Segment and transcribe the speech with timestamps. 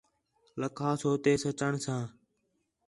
[0.59, 2.03] لَکھاس ہو تے سٹݨ ساں